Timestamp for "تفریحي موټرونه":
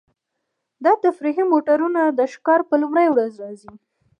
1.05-2.01